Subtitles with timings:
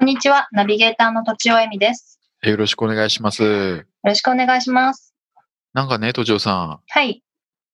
[0.00, 0.48] こんにちは。
[0.52, 2.18] ナビゲーターのとちおえみです。
[2.42, 3.42] よろしくお願いします。
[3.44, 5.14] よろしくお願いします。
[5.74, 7.22] なんかね、都庁さん、はい。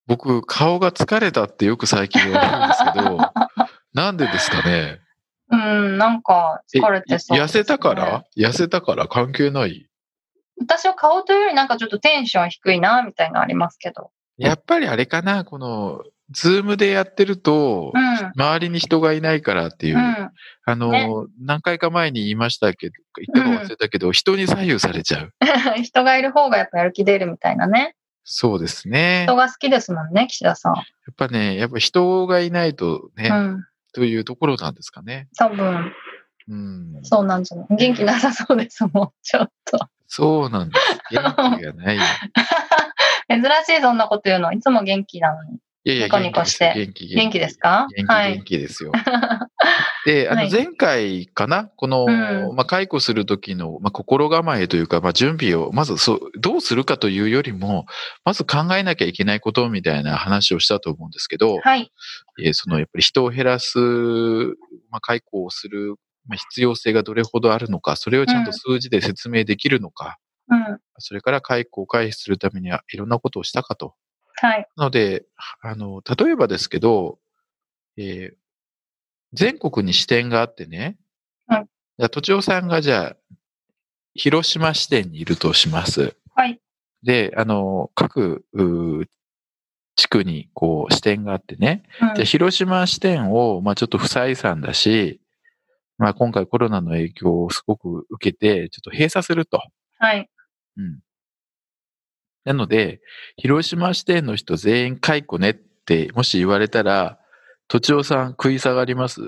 [0.09, 3.19] 僕、顔が疲れたってよく最近言われるんですけど、
[3.95, 4.99] なんでですかね？
[5.53, 8.25] うん、なんかえ疲れてそう、痩せたから？
[8.37, 9.07] 痩せたから？
[9.07, 9.89] 関係ない？
[10.59, 14.11] 私は顔というよりなんかちょっとテンション低いな、みたいなのありますけど。
[14.37, 15.45] やっぱりあれかな？
[15.45, 18.33] この、ズームでやってると、うん。
[18.37, 20.31] 周りに人がいないからっていう、うん。
[20.65, 21.09] あの、ね
[21.41, 22.95] 何回か前に言いましたけど、
[23.35, 25.33] 言ったか忘れたけど、人に左右されちゃう。
[25.83, 27.95] 人がいる方がやっぱやる気出るみたいなね。
[28.25, 29.23] そうですね。
[29.27, 30.75] 人が好きですもんね、岸田さん。
[30.75, 33.65] やっぱね、やっぱ人がいないとね、うん。
[33.95, 35.29] というところなんですかね。
[35.39, 35.93] 多分、
[36.49, 36.99] うん。
[37.05, 37.77] そうなんじゃない？
[37.77, 39.79] 元気なさそうですもん、ちょっと。
[40.09, 40.99] そうなんです。
[41.13, 41.97] 元気がない。
[41.97, 42.01] い
[43.31, 44.53] 珍しい、そんなこと言うの。
[44.53, 45.59] いつも元気なのに。
[45.91, 47.87] やいや、ニコニコして元気元気ですか？
[47.97, 48.93] 元気、はい元気ですよ。
[50.05, 51.65] で、あの、はい前回かな？
[51.77, 52.11] この、う
[52.53, 57.87] んまあ、解雇するときの、まあ、心構えというか、まあ、準備を、まず、そう、どうするかというよりも、
[58.25, 61.91] まず考えなきゃいけないことみたいな話をしたと思うんですけど、はい。
[62.45, 65.97] えーその、やっぱり人を減らす、まあ、解雇をする、
[66.29, 70.79] まあ、必要性がどれほどあるのか、それをちゃんと数字で説明できるのか、うん。
[70.99, 73.95] それから解雇を回避するためにはいろんなことをしたかと。
[74.37, 74.69] はい。
[74.77, 75.25] なので、
[75.63, 77.19] あの、例えばですけど、
[77.97, 78.37] えー
[79.33, 80.97] 全国に支店があってね、
[81.47, 81.67] はい
[81.99, 83.17] じゃあ、都庁さんがじゃあ、
[84.15, 86.15] 広島支店にいるとします。
[86.35, 86.61] はい。
[87.03, 88.45] で、あの、各、
[89.97, 95.21] 地区にこう支店があってね、うんじゃあ広島支店を、まあちょっと不採算だし、
[95.99, 99.61] まあ今回コロナの影響をすごく受けて、ちょっと閉鎖すると。
[99.99, 100.31] はい。
[100.77, 101.01] うん。
[102.47, 103.01] なので、
[103.37, 107.19] 広島支店の人全員解雇ねって、もし言われたら、
[107.67, 109.21] 都庁さん食い下がります？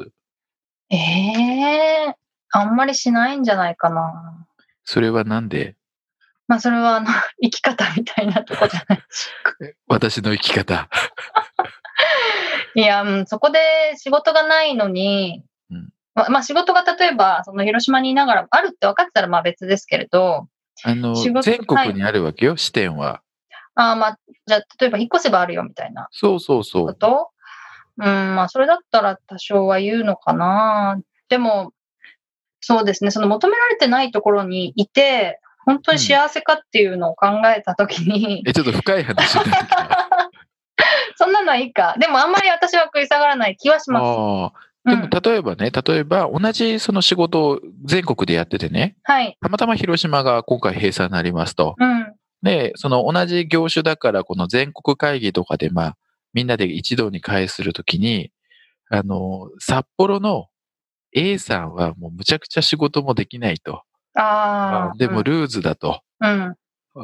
[0.91, 2.15] ええ
[2.53, 4.47] あんまりしないんじゃないかな。
[4.85, 5.75] それはなんで？
[6.47, 7.09] まあ、それは、あの、
[7.43, 9.03] 生き方みたいなとこじゃない。
[9.89, 10.89] 私の生き方。
[12.77, 13.59] いや、うん、そこで
[13.97, 20.49] 仕事がないのに、うんまあ、まあ仕事が例えば、その広島にいながらあるって分かってたらまあ別ですけれど、
[20.85, 23.23] あの、全国にあるわけよ、支店は。
[23.75, 26.87] ああまあ、じゃあ例えば引っ越せばあるよみたいなそうそうそう。
[26.87, 27.31] こと？
[27.99, 31.01] うん、まあそれだったら多少は言うのかな。
[31.29, 31.73] でも、
[32.61, 40.31] そうですね、その求められてないところにいて、本当に幸せかっていうのを考えたときに、え、ちょっと深い話になってきた。
[41.17, 41.95] そんなのはいいか。
[41.99, 44.05] でもあんまり私は食い下がらない気はします。
[44.89, 49.37] でもうん、例えばね、例えば同じその仕事を全国でやっててね、はい。
[49.41, 51.75] たまたま広島が今回閉鎖になりますと。
[51.79, 52.15] うん。
[52.43, 55.97] で、その同じ業種だから、この全国会議とかで、まあ、
[56.33, 58.31] みんなで一堂に会するときに、
[58.91, 60.47] あの、札幌の
[61.13, 63.83] A さんはもうむちゃくちゃ仕事もできないと。
[64.15, 64.97] ああ。
[64.99, 66.01] でもルーズだと。
[66.21, 66.55] うん。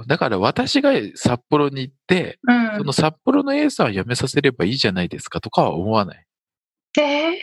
[0.07, 2.79] だから私が札幌に行って、うん。
[2.79, 6.27] その札幌の A さんを辞めさせればいいじゃないですかとかは思わない。
[6.99, 7.33] えー？
[7.33, 7.41] で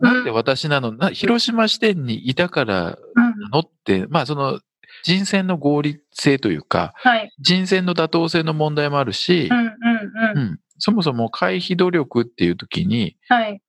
[0.00, 0.92] なんで私なの？
[0.92, 4.60] な、広島支店にいたからうんなのって、まあその
[5.02, 7.32] 人選の合理性というか、はい。
[7.40, 10.40] 人選の妥当性の問題もあるし、う。
[10.40, 13.60] ん、そもそも回避努力っていう時に、はい。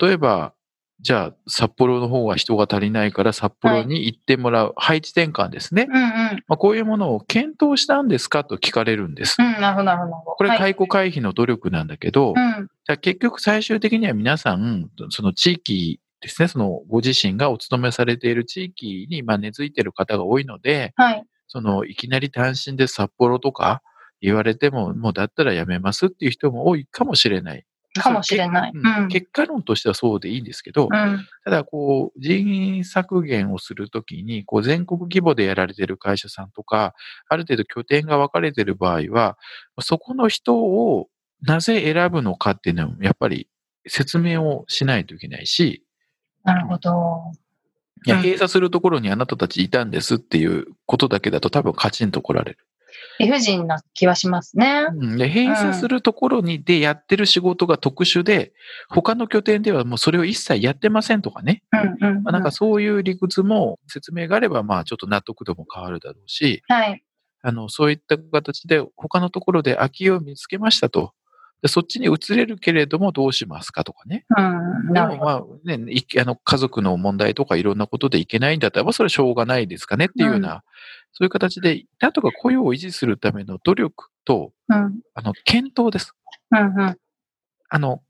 [0.00, 0.52] 例えば、
[1.04, 5.86] じゃあ札幌の方が人が足りないから札幌に行ってもらう、配置転換ですね。
[5.86, 6.10] うんうん。
[6.48, 9.36] まあ、こういうものを検討したんですかと聞かれるんです。
[9.38, 10.12] うん、なるほど、なるほど。
[10.12, 12.68] はい、これ解雇回避の努力なんだけど、うん。
[12.86, 21.24] じゃあ結局最終的には皆さん、その地域ですね、そのご自身がお勤めされている地域にまあ根付いている方が多いので、はい。
[21.48, 23.82] そのいきなり単身で札幌とか
[24.22, 27.66] 言われても、もうだったらやめますっていう人も多いかもしれない。
[28.00, 28.72] かもしれない。
[29.08, 31.26] 結果論としてはそうでいいんですけど、うん。
[31.44, 36.94] ただこう人員削減をするときに、こう全国規模でやられている会社さんとか、
[37.28, 39.38] ある程度拠点が分かれている場合は、
[39.80, 41.08] そこの人を
[41.42, 43.48] なぜ選ぶのかっていうのも、やっぱり
[43.86, 45.84] 説明をしないといけないし、
[46.42, 47.32] なるほど。
[48.06, 52.58] いや、うん閉鎖するところにあなたたちいたんですっていうことだけだと多分カチンと来られる。
[53.18, 54.86] 理不尽な気はしますね。
[54.90, 58.52] うんで閉鎖するところにでやってる仕事が特殊で、
[58.88, 61.62] 他の拠点ではもうそれを一切やってませんとかね。
[61.72, 62.22] うんうん、うん。
[62.22, 67.02] まあ、なんかそういう理屈も説明があれば、まあちょっと納得度も変わるだろうし、はい。
[67.42, 71.12] あの、そういった形で他のところで空きを見つけましたと。
[71.64, 74.26] でそっちに移れるけれどもどうしますかとかね。
[74.36, 74.42] う
[74.90, 74.92] ん。
[74.92, 80.62] でもまあね、いあの家族の問題とかいろんなことでいけないんだったら、まあそれはしょうがないですかねっていうような、
[81.14, 84.74] そういう形で、なんとか雇用を維持するための努力と、ど。
[84.76, 85.00] うん。
[85.14, 86.14] あの、検討です。
[86.50, 86.98] うんうん。
[87.68, 88.02] あの、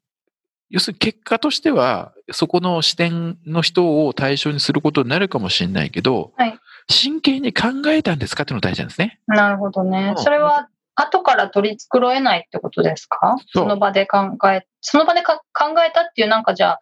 [0.70, 9.18] 要するに結果としては、そこの視点の人を対象にすることになるかもしれないけど、はい真剣に考えたんですかっていうのが大事なんですね。
[9.26, 10.20] なるほどねう。
[10.20, 13.36] んそれは、後から取り繕えないってことですか？
[13.54, 16.80] その場で考え、その場でか考えたっていうなんかじゃあ、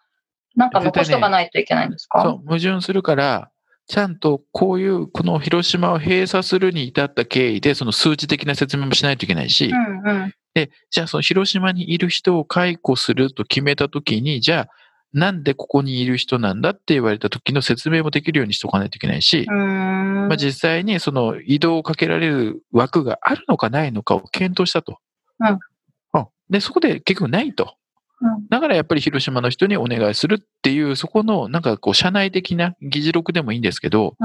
[0.56, 2.20] なんか残しとかないといけないんですか？
[2.22, 3.50] そう、矛盾するから、
[3.88, 10.34] ちゃんとこういう、この広島を閉鎖するに至った経緯で、その数値的な説明もしないといけないし、うんうん。
[10.54, 14.68] で、じゃあその広島にいる人を解雇すると決めたときに、じゃあ、
[15.12, 19.46] なんでここにいる人なんだって言われた時の説明もできるようにしとかないといけないし。
[19.48, 24.98] まあ、実際にその移動をかけられる枠があるのかないのかを検討したと。
[25.40, 25.58] うんうん
[26.52, 27.74] で、そこで結局ないと。
[28.22, 34.16] うんだからやっぱり広島の人にお願いするっていう、そこのなんかこう社内的な議事録でもいいんですけど、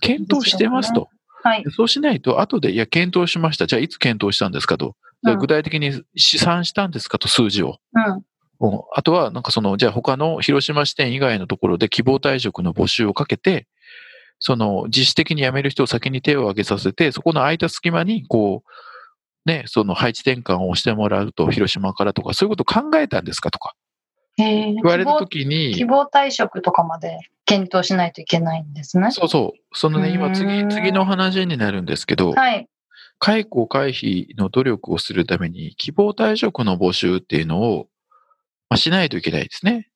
[0.00, 1.08] 検討してますと。
[1.42, 1.64] はい。
[1.70, 3.66] そうしないと、後で、いや、検討しました。
[3.66, 4.96] じゃあ、いつ検討したんですかと。
[5.22, 7.78] うん具体的に試算したんですかと、数字を。
[7.94, 8.14] うん。
[8.14, 13.66] うんあとは、なんかその、じゃあ他の広島支店以外のところで希望退職の募集をかけて、
[14.38, 18.70] その自主的に辞める人を先に手を挙げさせて、そこの空いた隙間に、こう、
[19.46, 23.74] ね、その配置転換をしてもらうと、広島からとか、そういうこと考えたんですかとか、
[24.36, 29.10] 言われたとき希に、望退職とかまで検討しないといけないんですね。
[29.12, 32.68] そうそう、そのね、今次、ん次の話になるんですけど、はい。
[33.18, 37.88] 解雇回避の努力をするために、希望退職の募集っていうのを、
[38.68, 39.88] まあ、しないといけないですね。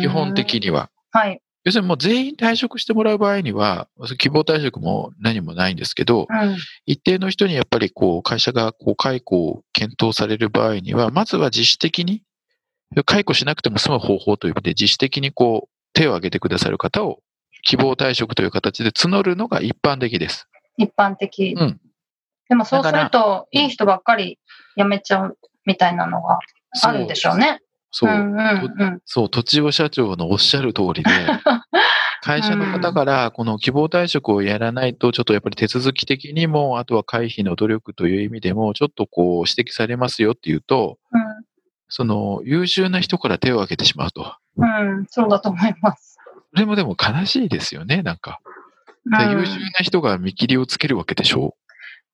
[0.00, 0.90] 基本的には。
[1.10, 1.42] はい。
[1.64, 6.56] 要するにもう全員退職してもらう場合には、希望退職も何もないんですけど、うん。
[6.86, 12.22] 一定の人にやっぱりこう会社がこう解雇を検討される場合には、まずは自主的に、
[13.04, 17.22] 解雇しなくても済む方法ということで、自主的にこう手を挙げてくださる方を
[17.62, 20.48] 希望退職という形で募るのが一般的です。
[20.78, 21.54] 一般的。
[21.58, 21.80] うん
[22.50, 24.40] でもそうすると、いい人ばっかり
[24.76, 26.40] 辞めちゃうみたいなのが
[26.82, 27.60] あるんでしょうね。
[27.90, 28.10] そう。
[28.10, 29.00] んうんうん。
[29.04, 31.10] そう、土地尾社長のおっしゃる通りで、
[32.22, 40.98] 会社の方からこの希望退職をやらないと、ちょっとやっぱり手続き的にも、あとは回避の努力という意味でも、ちょっとこう指摘されますよっていうと、
[41.88, 44.36] その優秀な人から手を挙げてしまうと。
[44.56, 44.98] うん。
[44.98, 45.06] うん。
[45.08, 46.18] そうだと思います。
[46.52, 48.40] それもでも悲しいですよね、なんか。
[49.06, 49.62] 優秀ん。
[49.62, 51.56] な人が見切りをつけるわけでしょ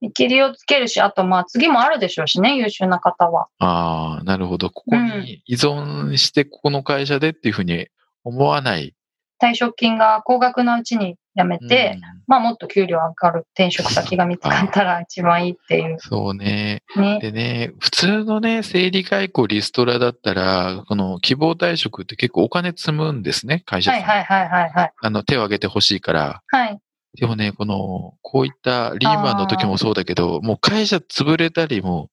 [0.01, 3.49] 見切りをつけるし、あとまあ次もあるでしょうしね、優秀な方は。
[3.59, 4.71] ああ、なるほど。
[4.71, 7.89] ここに依存して、ここの会社でっていうふうに
[8.25, 8.95] 思わない。
[9.43, 16.83] 退職金が高額なうちに辞めて、うんまあもっと給料上がる転職先が見つかったら一番いいっていうそうね。
[16.97, 17.21] ね。
[17.21, 24.03] でね、普通のね、整理解雇リストラだったら、この希望退職って結構お金積むんですね、会社さん。
[24.03, 24.93] はいはいはいはいはい。
[25.01, 26.43] あの、手を挙げてほしいから。
[26.49, 26.79] はい。
[27.17, 32.11] でもね、この、こういったリーマンの時もそうだけど、もう会社潰れたりも、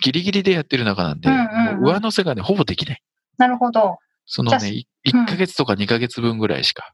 [0.00, 1.48] ギリギリでやってる中なんで、うんうん
[1.80, 3.02] 上乗せがね、ほぼできない。
[3.36, 3.98] なるほど。
[4.26, 6.92] そのね、いうん1ヶ月とか2ヶ月分ぐらいしか。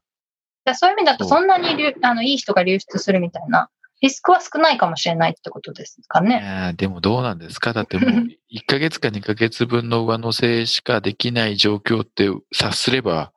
[0.65, 3.69] じゃあそういう意味だとそんなに流あのいい人が流出するみたいな
[4.01, 6.73] リスクは少ないかもしれないってことですかいね。
[6.77, 7.73] でもどうなんですか？
[7.73, 8.09] だってもう、
[8.53, 13.31] 1ヶ月か2ヶ月分の上乗せしかできない状況って察すれば、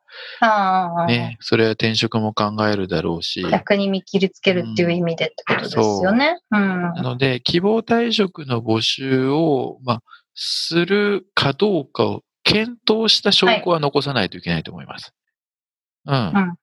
[1.07, 3.41] ね、それは転職も考えるだろうし。
[3.49, 6.39] 逆に見切りつけるっていう意味でってことですよね。
[6.51, 6.59] うん。
[6.59, 15.13] なので、希望退職の募集を、まあ、するかどうかを検討した証拠は残さないといけないと思います。
[16.05, 16.15] うん。
[16.15, 16.55] うん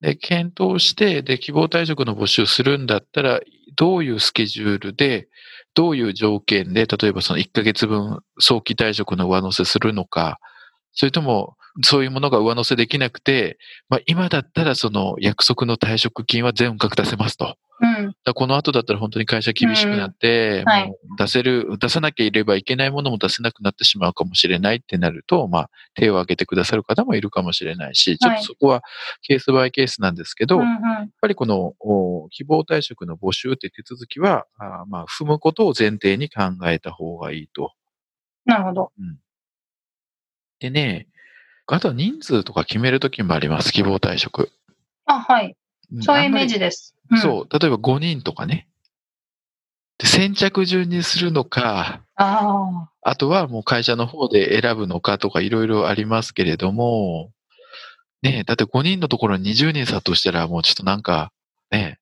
[0.00, 3.40] で、検討して、で、希望退職の募集するんだったら、
[3.74, 5.28] どういうスケジュールで、
[5.72, 10.38] どういう条件で、例えばその1ヶ月分早期退職の上乗せするのか、
[10.92, 17.56] それとも、そういうものが上乗せできなくて、まあ、今だったらその約束の退職金は全額出せますと。
[17.80, 18.34] うん。
[18.34, 28.82] この後だったら本当に会社厳しくなって、うんはい出せる、出さなきゃいればいけないものも出せなくなってしまうかもしれないってなると、まあ、手を挙げてくださる方もいるかもしれないし、ちょっとそこは
[29.22, 37.72] ケースバイケースなんですけど、やっうんうんぱりこのお希望退職の募集って手続きは、あーまあ、踏むことを前提に考えた方がいいと。
[38.44, 38.92] なるほど。
[40.58, 41.06] でね、
[41.66, 44.50] あとは人数とか決めるときもあります、希望退職。
[45.06, 45.56] あ、はい。
[45.94, 46.94] んそういうイメージです。
[47.10, 48.66] うんそう、例えば5人とかね。
[49.98, 57.30] で先着順にするのか、ああとはもう会社の方で選ぶのかとかいろいろありますけれども、
[58.22, 61.30] ねえ、だって5人のところに20人殺到したらもうちょっとなんか、
[61.70, 61.98] ね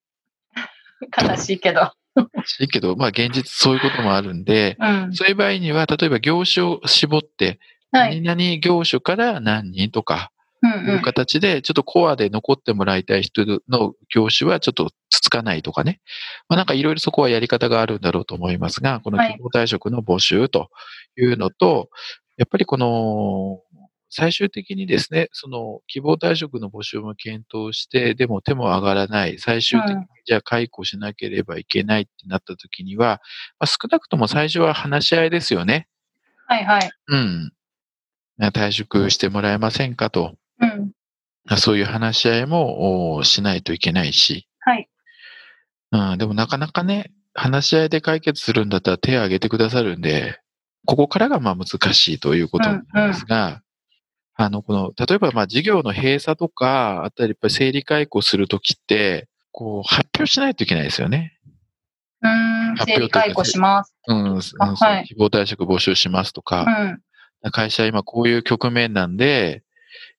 [1.16, 1.92] あ、 悲しいけど。
[2.16, 5.14] え、しいけど、まあ現実そういうこともあるんで、うん。
[5.14, 7.58] そういう場合には、例えば業種を絞って、はい。
[7.92, 16.00] 何々業種から何人とか、うんいう形で、ちょっとコアで残ってもらいたい人の業種はちょっとつつかないとかね。
[16.48, 20.68] まあなんかいろいろそこはやり方があるんだろうと思いますが、このはい希望退職の募集と
[21.18, 21.90] いうのと、
[22.36, 23.60] やっぱりこの、
[24.14, 33.20] 最終的にですね、その希望退職の募集も検討して、でも手も上がらない、最終的にうんじゃあ解雇しなければいけないってなった時には、
[33.58, 35.88] まあ、少なくとも最初は話し合いですよね。
[36.46, 36.90] はいはい。
[37.08, 37.52] うん。
[38.38, 40.34] 退職してもらえませんかと。
[40.60, 40.92] うん。
[41.56, 44.48] そういう話し合いもおしないといけないし。
[44.60, 44.88] はい。
[45.92, 50.38] うん、でもなかなかね、話し合いで解決するんだったら手を挙げてくださるんで、
[50.86, 53.62] ここからがまあ難しいということなんですが、
[54.34, 61.38] あの、この、例えばまあ事業の閉鎖とか、あったりやっぱり整理解雇するときって、こう発表しないといけないですよね。
[62.22, 62.30] うー
[62.72, 62.76] ん。
[62.76, 63.94] 発表整理解雇します。
[64.08, 67.00] うん、はい希望退職募集しますとうか、ん。
[67.50, 69.62] 会社は今こういう局面なんで、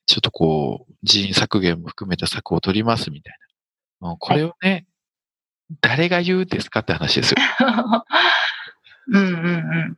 [0.06, 3.38] ちょっとこう、人員削減も含めた策を取りますみたい
[4.02, 4.08] な。
[4.10, 4.86] もうこれをね、
[5.82, 7.38] 誰が言うんですかって話ですよ。
[9.08, 9.50] うんうんう
[9.92, 9.98] ん。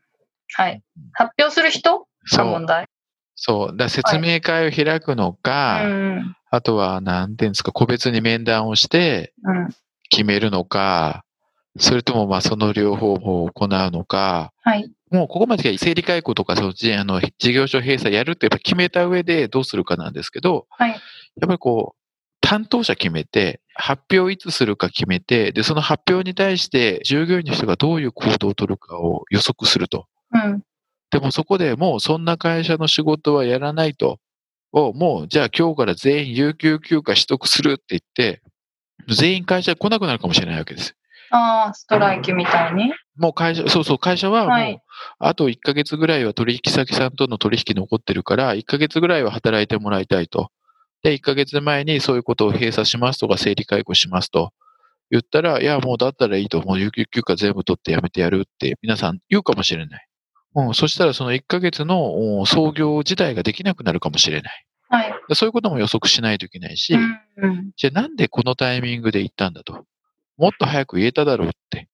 [0.56, 0.82] はい。
[1.14, 2.00] 発表する人？
[2.00, 2.46] がそう。
[2.48, 2.88] 問題？
[3.36, 3.78] そう。
[3.78, 9.70] だ説明会を開くのか、うんあとは、なんていうんですか、個別に面談をしてうん。
[10.10, 11.25] 決めるのか、
[11.78, 14.92] それともまあその両方を行うのか、はい。
[15.12, 20.90] もうここまでが整理解雇とか、そのじあの事業所閉鎖やるってやっぱ決めた上でどうするかなんですけど、はい。
[20.92, 21.00] やっ
[21.42, 22.02] ぱりこう、
[22.42, 30.08] 担当者決めて、発表いつするか決めて、で、その発表に対して従業員の人がどういう行動を取るかを予測すると。
[30.34, 30.64] うん。
[31.12, 34.20] でもそこでもうそんな会社の仕事はやらないと。
[34.76, 38.42] をもうじゃあ今日から全員有給休暇取得するって言って、
[39.08, 40.96] 全員会社来なくなるかもしれないわけです。
[41.36, 42.94] ああ、ストライキみたいに？
[43.18, 44.82] もう会社、そうそう、会社はもう、はい
[45.20, 50.50] あと1ヶ月ぐらいは取引先さんとの取引残ってるから、1ヶ月ぐらいは働いてもらいたいと。
[51.04, 54.52] で、1ヶ月前にそういうことを閉鎖しますとか、整理解雇しますと
[55.12, 60.08] 言ったら、いや、もうだったらいいと、もう有給休暇全部取ってやめてやるって皆さん言うかもしれない。
[60.56, 64.66] うん、そしたらその1ヶ月のお創業自体ができなくなるかもしれない。
[64.88, 65.14] はい。
[65.28, 67.72] でそういうことも予測しないといけないし、うんうん。
[67.76, 69.86] じゃあなんでこのタイミングで言ったんだと。
[70.38, 71.88] もっと早く言えただろうって、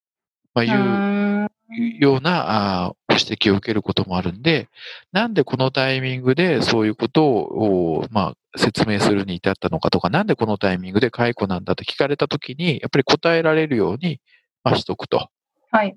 [0.53, 4.67] まあ、いうようなあ指摘を受けることもあるんで、
[5.11, 14.19] なんでこのタイミングでそういうことを、おまあ、説明するに至ったのかとか、なんでこのタイミングで解雇なんだと聞かれたときに、やっぱり答えられるように、
[14.63, 15.29] まあ、しとくと。
[15.71, 15.95] はい。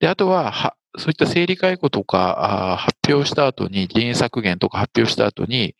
[0.00, 5.74] で、あとは、はそういった整理解雇とかあー発表した後に、人員削減とか発表した後に、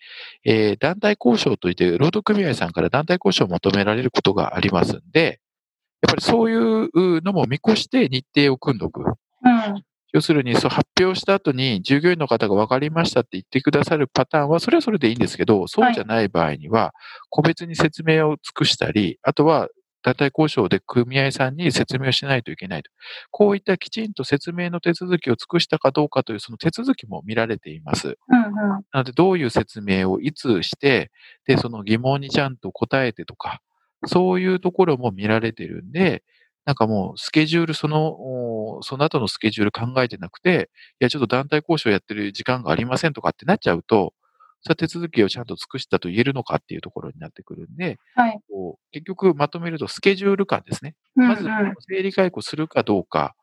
[0.45, 5.41] えー団体交渉といって、労働組合さんから団体交渉を求められることがありますんで、
[6.11, 9.01] ぱりそういうのも見越して日程を組んどく。
[9.01, 9.85] うん。
[10.13, 16.93] 要するに、そう発表した後に従業員の方が分かりましたって言ってくださるパターンは、それはそれでいいんですけど、そうじゃない場合には、
[17.31, 19.69] 個別に説明を尽くしたり、あとは
[20.03, 22.91] 団体交渉で組合さんに説明をしないといけないと。
[23.31, 28.19] こういったきちんと説明の手続きを尽くしたかどうかというその手続きも見られています。
[28.29, 28.53] うんうん。
[28.53, 31.11] なので、どういう説明をいつして、
[31.47, 33.61] で、その疑問にちゃんと答えてとか、
[34.07, 36.23] そういうところも見られてるんで、
[36.65, 44.15] なんかもうスケジュール、その、おその後のスケジュール考えてなくて、いや、ちょっと団体交渉やってる時間がありませんとかってなっちゃうと、
[44.63, 48.39] それは手続きをちゃんと尽くしたと言えるのかっていうところになってくるんで、はい。
[48.49, 50.95] こう結局まとめるとスケジュール感ですね。
[51.17, 51.45] うんまず、
[51.89, 53.35] 整理解雇するかどうか、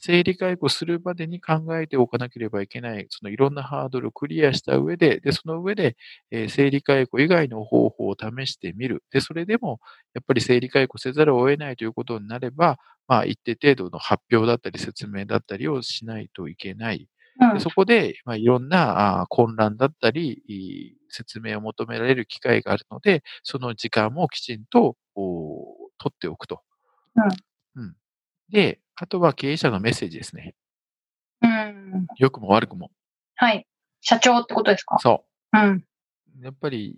[0.00, 5.96] 整理解雇するまでに考えておかなければいけない、そのいろんなハードルをクリアした上で、で、その上で、
[6.30, 9.04] えー整理解雇以外の方法を試してみる。
[9.10, 9.80] で、それでも、
[10.14, 12.78] やっぱり整理解雇せざるを得ないということになれば、
[13.08, 17.08] まあ、一定程度の発表だったり説明だったりをしないといけない。
[17.40, 26.62] うんでそこで、まあ、いろんなあー混乱だったり、い説明を求められる機会があるので、その時間もきちんとお取っておくと。
[27.76, 27.94] うん。
[28.50, 30.54] で、あとは経営者のメッセージですね。
[31.42, 32.06] うん。
[32.18, 32.90] 良くも悪くも。
[33.34, 33.66] はい。
[34.02, 34.98] 社長ってことですか？
[35.00, 35.84] そうん。
[36.40, 36.44] う。
[36.44, 36.96] やっぱり、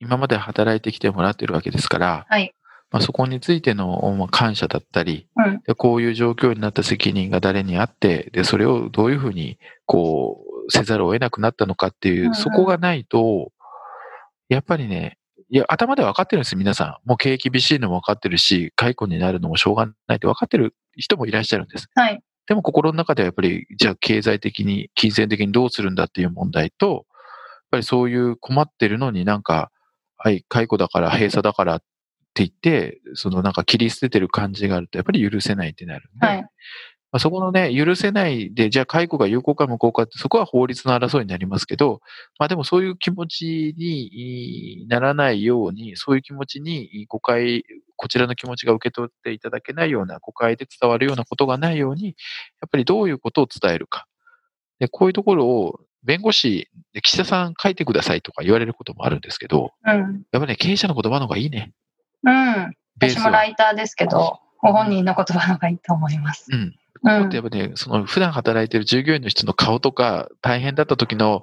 [0.00, 2.54] 今まで働いてきてもらってるわけですから、はい。
[2.90, 5.60] まあ、そこについてのまあ感謝だったり、うん。
[5.66, 13.52] でこういう状況になった責任が誰にあって、で、それをどういうふうに、こう、せざるを得なくなったのかっていう、うんうんそこがないと、
[14.48, 15.18] やっぱりね、
[15.50, 17.08] いや、頭で分かってるんですよ、皆さん。
[17.08, 21.88] もう経営厳しいのも分かってるし、解雇になるのもしょうがないって分かってる人もいらっしゃるんです。
[21.94, 22.20] はい。
[22.46, 27.04] でも心の中ではやっぱり、じゃあ経済的に、金銭的にどうするんだっていう問題と、やっ
[27.70, 29.70] ぱりそういう困ってるのになんか、
[30.16, 31.84] はい、解雇だから、閉鎖だからって
[32.36, 36.44] 言って、そのなんか切り捨ててる感じがあると、やっぱり許せないってなるんで、はい。
[37.14, 42.00] まあ、そこのね、許せないで、じゃあ解雇が有効か無効かって、そこは法律の争いになりますけど、
[42.40, 47.62] まあでもそういう気持ちにならないように、そういう気持ちに誤解、
[47.94, 52.12] こちらの気持ちが受け取っていただけないような、誤解で伝わるようなことがないように、や
[52.66, 54.08] っぱりどういうことを伝えるか。
[54.80, 59.92] で、こういうところを弁護士で岸田さん書いてくださいとか言われることもあるんですけど、うん。
[59.92, 61.70] やっぱりね、経営者の言葉の方がいいね。
[62.24, 62.74] うん。
[62.96, 66.46] 私もライターですけど、ご本人の言葉の方がいいと思います。
[66.50, 66.74] うん。
[67.02, 67.42] うんやっ。
[67.42, 71.42] ぱね、その普段働いてる従業員の人の顔とか、大変だった時の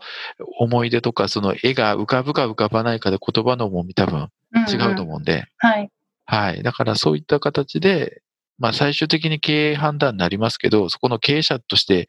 [0.59, 4.29] 思い出とか、その絵が浮かぶか浮かばないかで言葉の重み多分
[4.67, 5.89] 違うとんん思うんで、はい。
[6.25, 6.63] はい。
[6.63, 8.21] だからそういった形で、
[8.57, 12.07] まあ最終的に経営判断になりますけど、そこの経営者として、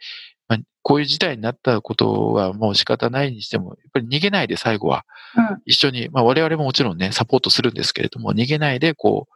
[0.48, 5.04] まあ、こういう事態になったことはもう仕方ないにしても、やっぱり逃げないで最後は
[5.36, 5.62] うん。
[5.64, 9.34] 一緒に、まあ我々ももちろんね、サポートするんですけれども、逃げないでこう、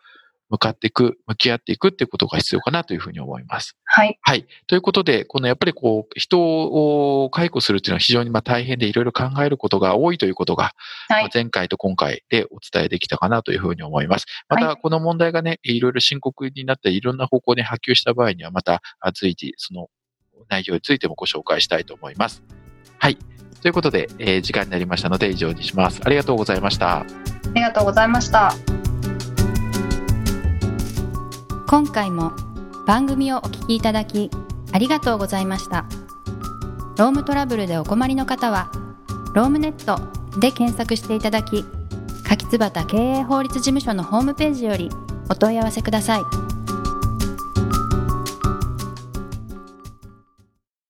[0.49, 3.77] 向かっていく、向き合っていくっていうことが必要かなというふうに思います。
[3.85, 4.19] はい。
[4.23, 4.47] はい。
[4.67, 10.75] ということで、このやっぱりこう、人を解雇するっていうのは非常にまあ大変でいろいろ考えることが多いということが、
[11.09, 14.27] はいまあ前回と今回でお伝えできたかなというふうに思います。
[14.49, 19.89] まはた、この問題がね、いろいろ深刻になっていろんな方向に波及した場合には、またあ随時、その
[20.49, 22.43] 内容についてもご紹介したいと思います。
[22.99, 23.17] はい。
[23.63, 26.01] ということで、えー時間になりましたので以上にします。
[26.05, 27.01] ありがとうございました。
[27.01, 27.07] あ
[27.55, 28.76] りがとうございました。
[31.69, 32.33] 今回も
[32.87, 34.31] 番組をお聞きいただき
[34.73, 35.85] ありがとうございました。
[36.97, 38.71] ロームトラブルでお困りの方は
[39.35, 40.01] ロームネット
[40.39, 41.65] で検索していただき
[42.25, 44.91] 柿椿経営法律事務所のホームページより
[45.29, 46.46] お問い合わせください。